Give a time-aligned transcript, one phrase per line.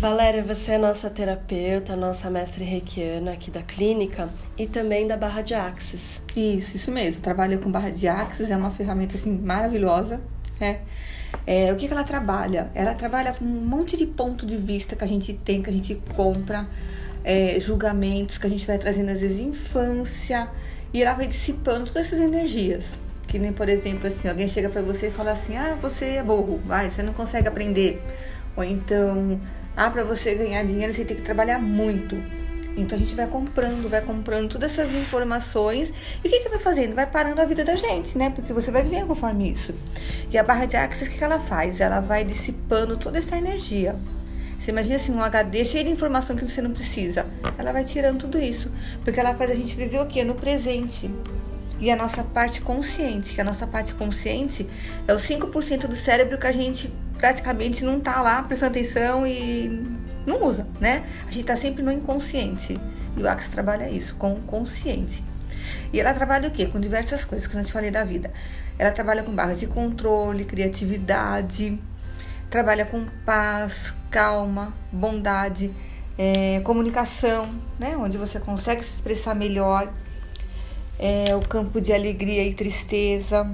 [0.00, 5.42] Valéria, você é nossa terapeuta, nossa mestre reikiana aqui da clínica e também da barra
[5.42, 6.22] de Axis.
[6.34, 7.20] Isso, isso mesmo.
[7.20, 10.18] Trabalho com barra de Axis, é uma ferramenta assim maravilhosa.
[10.58, 10.78] É.
[11.46, 12.70] É, o que, que ela trabalha?
[12.74, 15.72] Ela trabalha com um monte de ponto de vista que a gente tem, que a
[15.72, 16.66] gente compra,
[17.22, 20.48] é, julgamentos que a gente vai trazendo às vezes de infância
[20.94, 22.96] e ela vai dissipando todas essas energias.
[23.28, 26.22] Que nem, por exemplo, assim, alguém chega para você e fala assim: "Ah, você é
[26.22, 28.02] burro, vai, você não consegue aprender".
[28.56, 29.38] Ou então
[29.76, 32.16] ah, para você ganhar dinheiro você tem que trabalhar muito.
[32.76, 36.58] Então a gente vai comprando, vai comprando todas essas informações e o que, que vai
[36.58, 36.94] fazendo?
[36.94, 38.30] Vai parando a vida da gente, né?
[38.30, 39.74] Porque você vai vivendo conforme isso.
[40.30, 41.80] E a barra de Axis, o que, que ela faz?
[41.80, 43.96] Ela vai dissipando toda essa energia.
[44.58, 47.26] Você imagina assim, um HD cheio de informação que você não precisa.
[47.56, 48.70] Ela vai tirando tudo isso.
[49.02, 50.22] Porque ela faz a gente viver o quê?
[50.22, 51.10] No presente.
[51.80, 54.68] E a nossa parte consciente, que a nossa parte consciente
[55.08, 59.98] é o 5% do cérebro que a gente praticamente não tá lá prestando atenção e
[60.26, 61.04] não usa, né?
[61.26, 62.78] A gente tá sempre no inconsciente.
[63.16, 65.24] E o Axis trabalha isso, com o consciente.
[65.92, 66.66] E ela trabalha o quê?
[66.66, 68.30] Com diversas coisas que eu te falei da vida.
[68.78, 71.78] Ela trabalha com barras de controle, criatividade,
[72.48, 75.70] trabalha com paz, calma, bondade,
[76.16, 77.96] é, comunicação, né?
[77.96, 79.92] Onde você consegue se expressar melhor.
[81.02, 83.50] É, o campo de alegria e tristeza,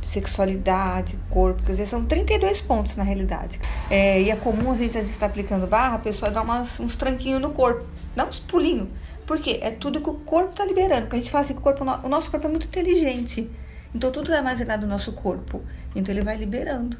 [0.00, 3.58] sexualidade, corpo, quer dizer, são 32 pontos na realidade.
[3.90, 7.42] É, e é comum a gente estar aplicando barra, a pessoa dá umas, uns tranquinhos
[7.42, 8.88] no corpo, dá uns pulinhos.
[9.26, 9.58] Por quê?
[9.60, 11.02] É tudo que o corpo está liberando.
[11.02, 13.50] Porque a gente fala assim que o, corpo, o nosso corpo é muito inteligente.
[13.92, 15.62] Então tudo é armazenado no nosso corpo.
[15.94, 16.96] Então ele vai liberando.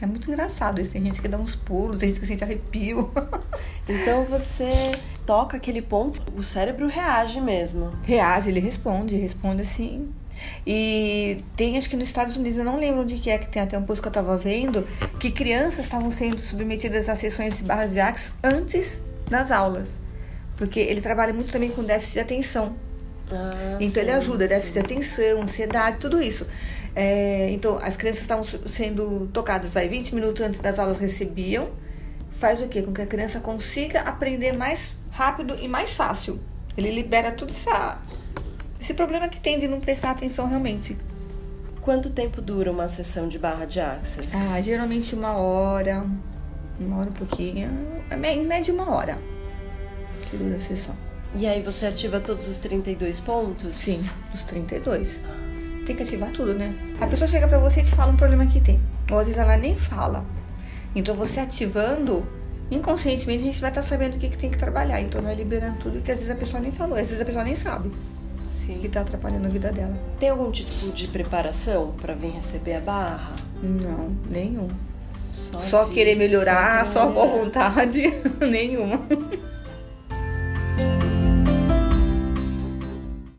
[0.00, 0.92] É muito engraçado isso.
[0.92, 3.10] Tem gente que dá uns pulos, tem gente que sente arrepio.
[3.88, 4.98] então você
[5.30, 7.92] toca aquele ponto, o cérebro reage mesmo.
[8.02, 10.12] Reage, ele responde, responde assim,
[10.66, 13.62] e tem, acho que nos Estados Unidos, eu não lembro onde que é, que tem
[13.62, 14.84] até um post que eu tava vendo,
[15.20, 20.00] que crianças estavam sendo submetidas a sessões de barras de axis antes das aulas.
[20.56, 22.74] Porque ele trabalha muito também com déficit de atenção.
[23.30, 24.54] Ah, então sim, ele ajuda, sim.
[24.54, 26.44] déficit de atenção, ansiedade, tudo isso.
[26.92, 31.70] É, então as crianças estavam sendo tocadas, vai, 20 minutos antes das aulas recebiam.
[32.32, 32.82] Faz o quê?
[32.82, 36.40] Com que a criança consiga aprender mais rápido e mais fácil.
[36.76, 37.98] Ele libera toda essa
[38.80, 40.96] esse problema que tem de não prestar atenção realmente.
[41.82, 44.34] Quanto tempo dura uma sessão de barra de axis?
[44.34, 46.06] Ah, geralmente uma hora,
[46.78, 47.70] uma hora um pouquinho,
[48.10, 49.18] em média uma hora
[50.30, 50.96] que dura a sessão.
[51.34, 53.76] E aí você ativa todos os 32 pontos?
[53.76, 55.22] Sim, os 32.
[55.84, 56.74] Tem que ativar tudo, né?
[56.98, 58.80] A pessoa chega pra você e te fala um problema que tem.
[59.10, 60.24] Ou às vezes ela nem fala.
[60.94, 62.26] Então você ativando,
[62.70, 65.00] inconscientemente a gente vai estar tá sabendo o que, que tem que trabalhar.
[65.00, 67.44] Então vai liberando tudo que às vezes a pessoa nem falou, às vezes a pessoa
[67.44, 67.90] nem sabe.
[68.48, 68.78] Sim.
[68.78, 69.96] que está atrapalhando a vida dela.
[70.18, 73.34] Tem algum tipo de preparação para vir receber a barra?
[73.62, 74.68] Não, nenhum.
[75.32, 78.02] Só, só querer melhorar, só, só boa vontade,
[78.48, 79.00] nenhuma.